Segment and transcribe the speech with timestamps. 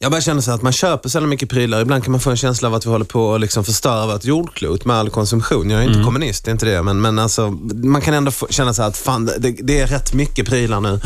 [0.00, 1.80] Jag bara känner så att man köper så mycket prylar.
[1.80, 4.24] Ibland kan man få en känsla av att vi håller på att liksom förstöra vårt
[4.24, 5.70] jordklot med all konsumtion.
[5.70, 6.82] Jag är inte kommunist, det är inte det.
[6.82, 10.46] Men, men alltså, man kan ändå känna så att fan, det, det är rätt mycket
[10.46, 11.00] prylar nu.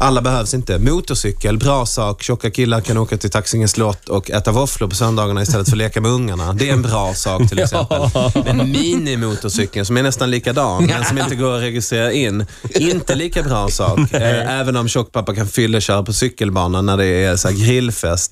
[0.00, 0.78] Alla behövs inte.
[0.78, 2.22] Motorcykel, bra sak.
[2.22, 5.78] Tjocka killar kan åka till Taxinge slott och äta våfflor på söndagarna istället för att
[5.78, 6.52] leka med ungarna.
[6.52, 8.00] Det är en bra sak till exempel.
[8.44, 12.46] Men minimotorcykeln som är nästan likadan, men som inte går att registrera in.
[12.74, 13.98] Inte lika bra sak.
[14.14, 17.54] Eh, Även om tjockpappa kan fylleköra på cykelbanan när det är så här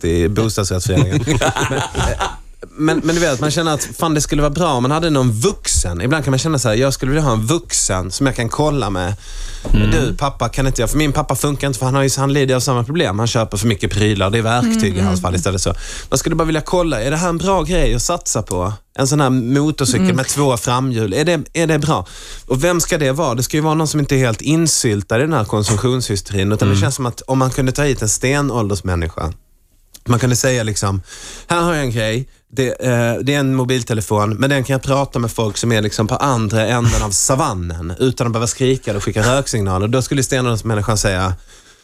[0.02, 1.24] grillfest i bostadsrättsföreningen.
[2.76, 5.10] Men, men, du vet, man känner att fan det skulle vara bra om man hade
[5.10, 6.00] någon vuxen.
[6.00, 8.48] Ibland kan man känna så här, jag skulle vilja ha en vuxen som jag kan
[8.48, 9.14] kolla med.
[9.72, 10.90] Du pappa, kan inte jag?
[10.90, 13.18] För min pappa funkar inte för han, har ju, han lider av samma problem.
[13.18, 14.30] Han köper för mycket prylar.
[14.30, 15.62] Det är verktyg i hans fall istället.
[15.62, 15.74] Så.
[16.10, 18.72] Man skulle bara vilja kolla, är det här en bra grej att satsa på?
[18.98, 22.06] En sån här motorcykel med två framhjul, är det, är det bra?
[22.46, 23.34] Och vem ska det vara?
[23.34, 26.52] Det ska ju vara någon som inte är helt insyltad i den här konsumtionshysterin.
[26.52, 29.32] Utan det känns som att om man kunde ta hit en stenåldersmänniska
[30.08, 31.02] man kunde säga liksom,
[31.46, 34.82] här har jag en grej, det, eh, det är en mobiltelefon, men den kan jag
[34.82, 38.90] prata med folk som är liksom på andra änden av savannen utan att behöva skrika
[38.90, 39.88] eller skicka röksignaler.
[39.88, 41.34] Då skulle stenåldersmänniskan säga,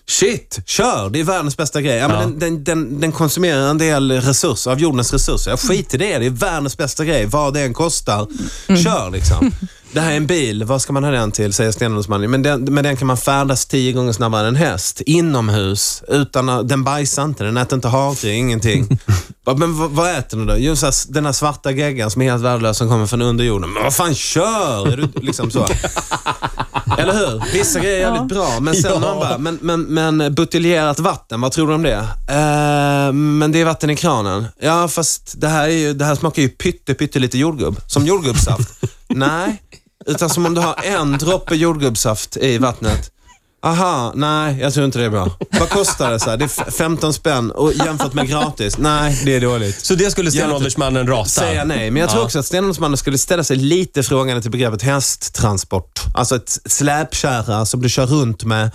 [0.09, 1.11] Shit, kör!
[1.11, 1.97] Det är världens bästa grej.
[1.97, 5.50] Ja, men den, den, den, den konsumerar en del resurser, av jordens resurser.
[5.50, 7.27] Jag skiter i det, det är världens bästa grej.
[7.27, 8.27] Vad det än kostar,
[8.67, 9.53] kör liksom.
[9.92, 11.53] Det här är en bil, vad ska man ha den till?
[11.53, 12.31] Säger stenåldersmannen.
[12.31, 15.00] Men den, med den kan man färdas tio gånger snabbare än en häst.
[15.00, 16.03] Inomhus.
[16.09, 18.98] Utan, den bajsar inte, den äter inte havre, ingenting.
[19.56, 20.55] Men vad, vad äter den då?
[20.59, 20.75] Jo,
[21.09, 23.72] den här svarta geggan som är helt värdelös som kommer från underjorden.
[23.72, 24.93] Men vad fan, kör!
[24.93, 25.67] Är du liksom så?
[26.99, 27.43] Eller hur?
[27.53, 28.99] Vissa grejer är jävligt bra, men sen Ja.
[29.01, 31.95] man bara, men, men, men buteljerat vatten, vad tror du om det?
[32.29, 34.47] Eh, men det är vatten i kranen.
[34.61, 37.81] Ja, fast det här, är ju, det här smakar ju pytte, pytte lite jordgubb.
[37.87, 38.69] Som jordgubbssaft.
[39.09, 39.63] Nej,
[40.07, 43.11] utan som om du har en droppe jordgubbssaft i vattnet.
[43.62, 45.31] Aha, nej, jag tror inte det är bra.
[45.61, 46.21] Vad kostar det?
[46.21, 46.37] Så här?
[46.37, 48.79] Det är f- 15 spänn och jämfört med gratis.
[48.79, 49.85] Nej, det är dåligt.
[49.87, 51.29] Så det skulle stenåldersmannen rata?
[51.29, 52.25] Säga nej, men jag tror Ja.
[52.25, 55.98] också att stenåldersmannen skulle ställa sig lite frågande till begreppet hästtransport.
[56.14, 58.71] Alltså ett släpkärra som du kör runt med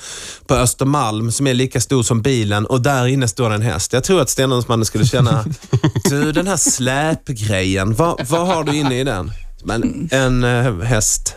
[0.47, 3.93] på Östermalm som är lika stor som bilen och där inne står en häst.
[3.93, 5.45] Jag tror att stenåldersmannen skulle känna,
[6.09, 9.31] du den här släpgrejen, vad, vad har du inne i den?
[9.63, 11.35] Men en eh, häst.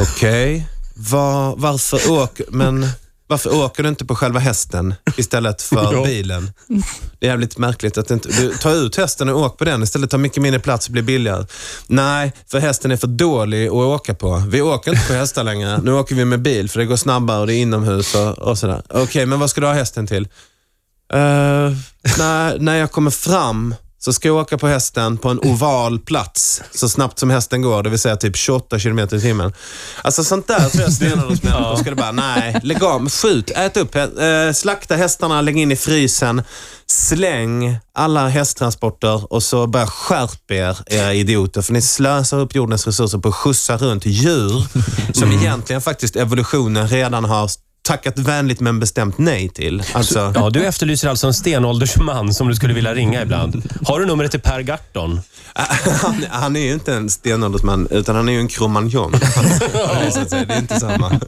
[0.00, 2.86] Okej, Var, varför, åk, men
[3.26, 6.04] varför åker du inte på själva hästen istället för Ja.
[6.04, 6.52] bilen?
[7.18, 10.10] Det är jävligt märkligt att inte, du tar ut hästen och åk på den istället.
[10.10, 11.46] tar mycket mindre plats och blir billigare.
[11.86, 14.42] Nej, för hästen är för dålig att åka på.
[14.48, 15.78] Vi åker inte på hästar längre.
[15.82, 18.58] Nu åker vi med bil för det går snabbare och det är inomhus och, och
[18.58, 18.82] sådär.
[18.88, 20.22] Okej, men vad ska du ha hästen till?
[21.14, 21.18] Uh,
[22.18, 26.62] när, när jag kommer fram så ska jag åka på hästen på en oval plats
[26.74, 29.52] så snabbt som hästen går, det vill säga typ 28 kilometer i timmen.
[30.02, 34.52] Alltså sånt där tror jag stenåldersmänniskor skulle bara, nej, lägg av, skjut, ät upp, eh,
[34.54, 36.42] slakta hästarna, lägg in i frysen,
[36.86, 42.86] släng alla hästtransporter och så bara skärp er, era idioter, för ni slösar upp jordens
[42.86, 44.66] resurser på att skjutsa runt djur
[45.12, 47.50] som egentligen faktiskt evolutionen redan har
[47.86, 49.82] tackat vänligt men bestämt nej till.
[49.92, 53.62] Alltså, Ja, du efterlyser alltså en stenåldersman som du skulle vilja ringa ibland.
[53.84, 55.20] Har du numret till Per Gahrton?
[56.02, 59.12] han, han är ju inte en stenåldersman, utan han är ju en kromagnon.
[59.12, 59.18] Det.
[60.46, 61.08] Det är inte samma.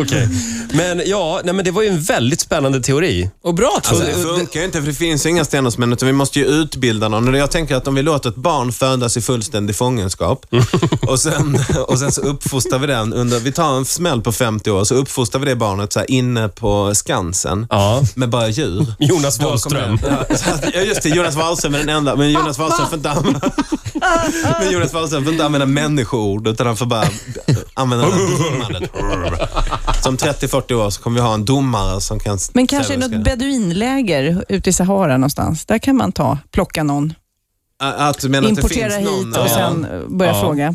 [0.00, 0.28] Okej.
[0.72, 3.30] Men ja, nej, men det var ju en väldigt spännande teori.
[3.42, 6.06] Och bra tror Alltså, det funkar ju inte, för det finns ju inga stenåldersmän, utan
[6.06, 7.28] vi måste ju utbilda någon.
[7.28, 10.46] Och Jag tänker att om vi låter ett barn födas i fullständig fångenskap
[11.02, 14.70] och sen, och sen så uppfostrar vi den under, vi tar en smäll på 50
[14.70, 18.02] år, så uppfostrar vi det barnet så här inne på Skansen Ja.
[18.14, 18.86] med bara djur.
[18.98, 19.98] Jonas Wahlström.
[20.74, 21.08] Ja, just det.
[21.08, 22.16] Jonas Wahlström är den enda.
[22.16, 23.50] Men Jonas Wahlström får inte använda,
[24.60, 27.04] men Jonas Wahlström får inte använda människoord, utan han får bara
[27.74, 28.90] använda det här dummandet.
[30.02, 32.38] Som 30-40 år så kommer vi ha en domare som kan...
[32.52, 35.64] Men kanske något beduinläger ute i Sahara någonstans.
[35.64, 37.14] Där kan man ta, plocka någon,
[37.80, 39.32] Att du menar att det importera finns hit någon...
[39.42, 39.54] och Ja.
[39.54, 39.86] sen
[40.18, 40.40] börja Ja.
[40.40, 40.74] fråga.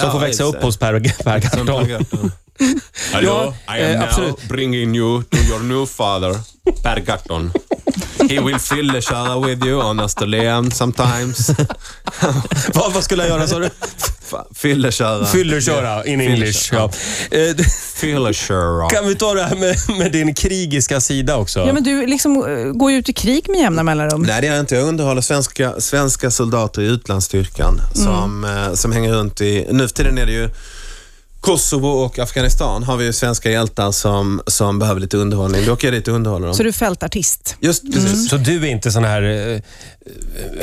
[0.00, 2.30] Som får växa upp hos Per, per Gahrton.
[2.58, 3.22] Gahrton.
[3.24, 4.48] Ja, I am eh, now absolut.
[4.48, 6.40] bringing you to your new father,
[6.82, 7.52] Per Gahrton.
[8.28, 11.50] He will fylleköra with you on Österlen sometimes.
[12.74, 13.70] Vad, vad skulle jag göra sa du?
[14.54, 15.26] Fylleköra.
[15.26, 16.74] Fyllerköra in English.
[16.74, 16.90] Ja.
[17.30, 17.56] Eh.
[18.90, 21.60] Kan vi ta det här med, med din krigiska sida också?
[21.60, 24.22] Ja, men du liksom, eh, går ju ut i krig med jämna mellanrum.
[24.22, 24.74] Nej, det är jag inte.
[24.74, 29.66] Jag underhåller svenska, svenska soldater i utlandsstyrkan som, eh, som hänger runt i...
[29.70, 30.50] Nu för tiden är det ju
[31.44, 35.66] Kosovo och Afghanistan har vi ju svenska hjältar som, som behöver lite underhållning.
[35.66, 36.54] Då åker jag dit och underhåller dem.
[36.56, 37.56] Så du är fältartist?
[37.60, 38.28] Just precis.
[38.30, 39.60] Så du är inte sån här eh,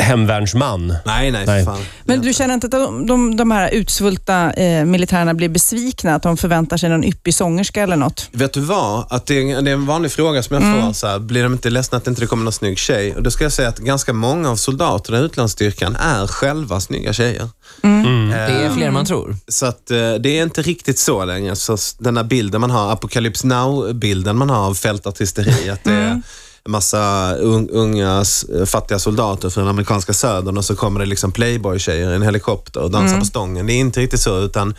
[0.03, 0.87] hemvärnsman?
[1.05, 1.65] Nej, nej, Nej.
[1.65, 1.81] för fan.
[2.05, 6.15] Men du känner inte att de, de, de här utsvulta eh, militärerna blir besvikna?
[6.15, 8.29] Att de förväntar sig någon yppig sångerska eller något?
[8.31, 9.05] Vet du vad?
[9.09, 10.81] Att det, är, det är en vanlig fråga som jag Mm.
[10.85, 10.93] får.
[10.93, 13.15] Så här, blir de inte ledsna att det inte kommer någon snygg tjej?
[13.15, 17.13] Och då ska jag säga att ganska många av soldaterna i utlandsstyrkan är själva snygga
[17.13, 17.49] tjejer.
[17.83, 18.20] Mm.
[18.31, 19.35] Det är fler än man tror.
[19.47, 21.55] Så att, eh, det är inte riktigt så längre.
[21.55, 26.21] Så den där bilden man har, Apocalypse Now-bilden man har av fältartisteri, att det är
[26.65, 28.23] en massa un, unga
[28.65, 32.79] fattiga soldater från den amerikanska södern och så kommer det liksom playboy-tjejer i en helikopter
[32.81, 33.67] och dansar på stången.
[33.67, 34.75] Det är inte riktigt så, utan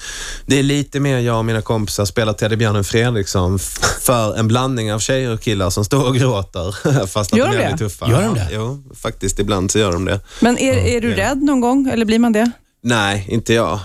[0.47, 3.59] det är lite mer jag och mina kompisar spelar Teddybjörnen Fredriksson
[4.01, 7.57] för en blandning av tjejer och killar som står och gråter fast att Gör de
[7.57, 7.79] de är det?
[7.79, 8.11] tuffa.
[8.11, 8.49] Gör de det?
[8.53, 10.21] Jo, faktiskt ibland så gör de det.
[10.41, 12.51] Men är, är du rädd någon gång, eller blir man det?
[12.83, 13.81] Nej, inte jag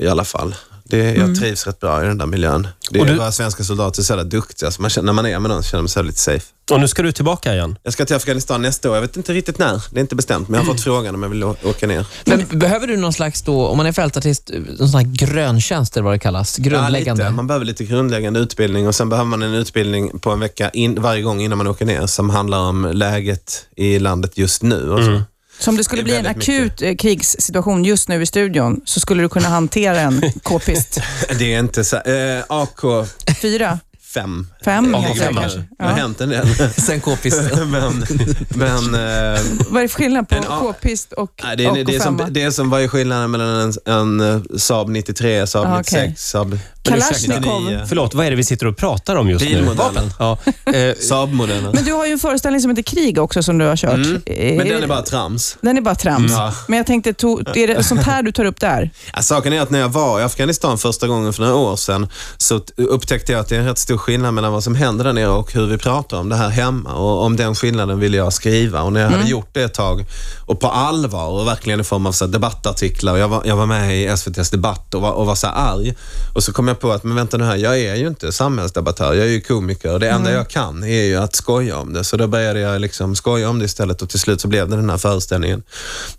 [0.00, 0.54] i alla fall.
[0.86, 2.68] Det, jag trivs rätt bra i den där miljön.
[2.90, 5.12] Det Och är du- våra svenska soldater är så jävla duktiga, så man känner, när
[5.12, 6.46] man är med någon så känner man sig lite safe.
[6.70, 7.78] Och nu ska du tillbaka igen?
[7.82, 8.94] Jag ska till Afghanistan nästa år.
[8.96, 9.82] Jag vet inte riktigt när.
[9.90, 12.06] Det är inte bestämt, men jag har fått frågan om jag vill åka ner.
[12.24, 16.04] Men behöver du någon slags, då, om man är fältartist, någon sån här gröntjänst eller
[16.04, 16.56] vad det kallas?
[16.56, 17.22] Grundläggande?
[17.22, 17.36] Ja, lite.
[17.36, 21.02] Man behöver lite grundläggande utbildning och sen behöver man en utbildning på en vecka in,
[21.02, 24.90] varje gång innan man åker ner som handlar om läget i landet just nu.
[24.90, 25.22] Och så.
[25.64, 29.00] Så om det skulle Det bli en akut eh, krigssituation just nu i studion så
[29.00, 31.00] skulle du kunna hantera en k-pist?
[31.38, 31.96] Det är inte så...
[31.96, 33.06] Eh, AK5.
[33.42, 33.78] Fyra?
[34.14, 34.46] Fem?
[34.64, 35.64] Ja, fem kanske.
[35.78, 36.46] Det har hänt en del.
[36.76, 37.70] Sen k-pisten.
[37.70, 38.06] men
[38.48, 42.00] men eh, Vad är det för skillnad på k-pist och Nej, det, är, det, är
[42.00, 42.30] som, AK5?
[42.30, 46.02] det är som vad är skillnaden mellan en, en eh, Saab 93, Saab Ah, 96,
[46.02, 46.14] okej.
[46.16, 47.62] Saab Kalashnikov.
[47.62, 47.84] 99.
[47.88, 49.50] Förlåt, vad är det vi sitter och pratar om just nu?
[49.50, 50.12] Bilmodellen.
[50.18, 51.70] Ja, eh, Saab-modellen.
[51.74, 53.94] Men du har ju en föreställning som heter Krig också som du har kört.
[53.94, 54.22] Mm.
[54.26, 55.56] Eh, Men den är bara trams.
[55.60, 56.32] Den är bara trams.
[56.32, 56.52] Mm.
[56.68, 58.90] Men jag tänkte, to, är det sånt här du tar upp där?
[59.14, 62.08] Ja, saken är att när jag var i Afghanistan första gången för några år sedan
[62.36, 65.12] så upptäckte jag att det är en rätt stor skillnad mellan vad som händer där
[65.12, 66.92] nere och hur vi pratar om det här hemma.
[66.92, 68.82] Och om den skillnaden ville jag skriva.
[68.82, 70.04] Och när jag hade gjort det ett tag
[70.46, 73.16] och på allvar och verkligen i form av så debattartiklar.
[73.16, 75.94] Jag var, jag var med i SVTs debatt och var, och var så här arg.
[76.34, 79.14] Och så kom jag på att, men vänta nu här, jag är ju inte samhällsdebattör.
[79.14, 82.04] Jag är ju komiker och det enda jag kan är ju att skoja om det.
[82.04, 84.76] Så då började jag liksom skoja om det istället och till slut så blev det
[84.76, 85.62] den här föreställningen.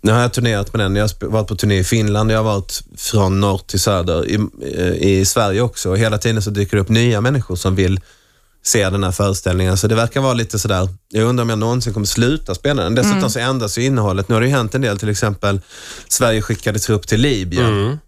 [0.00, 0.96] Nu har jag turnerat med den.
[0.96, 2.30] Jag har varit på turné i Finland.
[2.30, 4.34] Jag har varit från norr till söder i,
[4.76, 5.90] eh, i Sverige också.
[5.90, 8.00] Och hela tiden så dyker det upp nya människor som vill
[8.66, 9.76] se den här föreställningen.
[9.76, 12.94] Så det verkar vara lite sådär, jag undrar om jag någonsin kommer sluta spela den.
[12.94, 14.28] Dessutom så ändras ju innehållet.
[14.28, 15.60] Nu har det ju hänt en del, till exempel
[16.08, 17.98] Sverige skickade trupp till Libyen.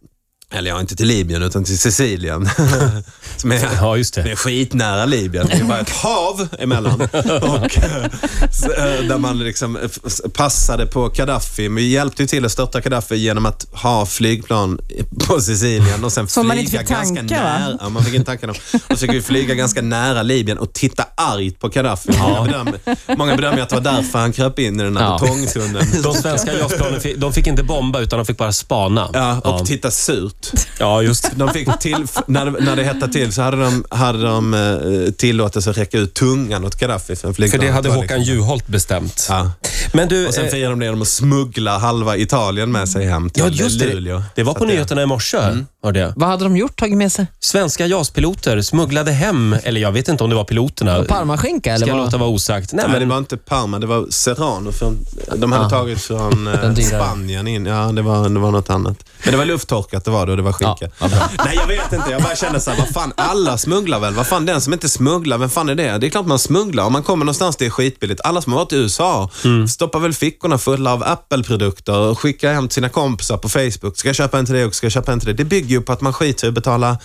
[0.55, 2.49] Eller ja, inte till Libyen utan till Sicilien.
[3.37, 5.47] som är, ja, just det är skitnära Libyen.
[5.47, 7.01] Det är bara ett hav emellan.
[7.43, 8.11] Och, eh,
[8.53, 8.69] så,
[9.09, 9.89] där man liksom eh,
[10.33, 11.69] passade på Gaddafi.
[11.69, 14.79] Men vi hjälpte ju till att störta Gaddafi genom att ha flygplan
[15.27, 17.59] på Sicilien och sen Som man flyga inte fick ganska tanka, va?
[17.59, 17.79] nära.
[17.81, 18.57] Ja, man fick inte tanka dem.
[18.73, 22.13] Och så fick vi flyga ganska nära Libyen och titta argt på Gaddafi.
[22.19, 22.79] Många, bedömer,
[23.17, 25.19] många bedömer att det var därför han kröp in i den här Ja.
[25.23, 26.03] betongtunneln.
[26.03, 29.11] De svenska JAS-planen fick, de fick inte bomba utan de fick bara spana.
[29.13, 30.35] Ja, och titta surt.
[30.79, 31.31] Ja, just.
[31.37, 35.71] De fick till, när, när det hettade till så hade de, hade de eh, tillåtelse
[35.71, 39.27] att räcka ut tungan åt Gaddafi för För det hade Håkan liksom- Juholt bestämt.
[39.29, 39.53] Ja.
[39.93, 43.07] Men du, Och sen eh, firade de det genom att smuggla halva Italien med sig
[43.07, 44.17] hem till ja, just Luleå.
[44.19, 44.25] det.
[44.35, 45.39] Det var på nyheterna i morse.
[45.83, 46.13] Var det.
[46.17, 46.77] Vad hade de gjort?
[46.79, 47.27] Tagit med sig?
[47.41, 51.05] Svenska JAS-piloter smugglade hem, eller jag vet inte om det var piloterna.
[51.05, 52.05] Parmaskinka eller Ska jag vad?
[52.07, 52.73] låta vara osagt.
[52.73, 54.73] Nej, Nej, men det var inte Parma, det var Serrano.
[54.73, 54.99] Från,
[55.37, 55.71] de hade Ah.
[55.71, 56.75] tagit från eh.
[56.75, 57.67] Spanien in.
[57.67, 59.05] Ja, det var, det var något annat.
[59.25, 60.89] Men det var lufttorkat det var det och det var skinka.
[61.01, 61.09] Ja.
[61.45, 62.11] Nej, jag vet inte.
[62.11, 64.15] Jag bara kände så här, vad fan, alla smugglar väl?
[64.15, 65.99] Vad fan, den som inte smugglar, vem fan är det?
[65.99, 66.85] Det är klart man smugglar.
[66.85, 68.21] Om man kommer någonstans det är skitbilligt.
[68.25, 69.31] Alla som har varit i USA
[69.79, 73.99] stoppar väl fickorna fulla av Apple-produkter och skickar hem till sina kompisar på Facebook.
[73.99, 75.33] Ska jag köpa en till det och ska jag köpa en till det?
[75.35, 76.99] Det bygger ju på att man skiter i att betala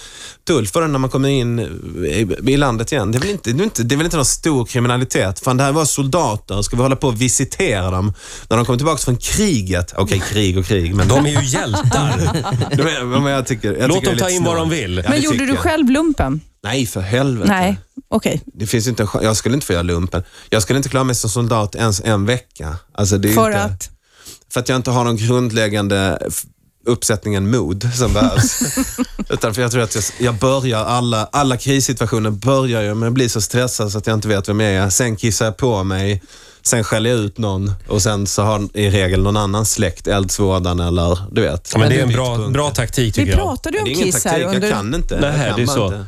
[0.48, 1.60] tull för den när man kommer in
[2.48, 3.12] i, landet igen.
[3.12, 5.40] Det är, väl inte, det, är inte, det är väl inte någon stor kriminalitet?
[5.40, 6.62] Fan, det här var soldater.
[6.62, 8.14] Ska vi hålla på och visitera dem
[8.50, 9.94] när de kommer tillbaka från kriget?
[9.98, 11.08] Okej, krig och krig, men...
[11.08, 12.14] de är ju hjältar.
[12.78, 14.70] De är- men jag tycker, jag Låt tycker dem ta in vad snålt.
[14.72, 14.98] de vill.
[14.98, 16.42] Ja, Men det gjorde du själv lumpen?
[16.64, 17.52] Nej, för helvete.
[17.52, 17.78] Nej,
[18.16, 18.42] okej.
[18.46, 19.24] Det finns inte en chans.
[19.24, 20.24] Jag skulle inte få göra lumpen.
[20.50, 22.76] Jag skulle inte klara mig som soldat ens en vecka.
[22.94, 23.90] Alltså, det är För inte, att?
[24.54, 26.20] För att jag inte har någon grundläggande
[26.86, 28.60] uppsättningen mod som behövs.
[29.30, 33.14] Utan för jag tror att jag, jag börjar alla, alla krissituationer börjar jag med att
[33.14, 34.90] bli så stressad så att jag inte vet vem jag är.
[34.90, 36.24] Sen kissar jag på mig,
[36.64, 40.80] sen skäller jag ut någon och sen så har i regel någon annan släckt eldsvådan
[40.80, 41.70] eller du vet.
[41.74, 43.40] Ja, men det är en bra, bra taktik Vi tycker jag.
[43.40, 44.68] pratade ju Det är om ingen kiss taktik, här under...
[44.68, 45.20] jag kan inte.
[45.20, 45.86] Nej, jag kan det är så.
[45.86, 46.06] Inte.